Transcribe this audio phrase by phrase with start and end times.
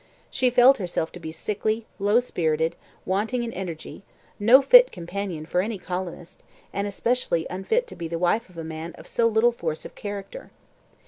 [0.31, 4.01] She felt herself to be sickly, low spirited, wanting in energy,
[4.39, 6.41] no fit companion for any colonist,
[6.73, 9.93] and especially unfit to be the wife of a man of so little force of
[9.93, 10.49] character.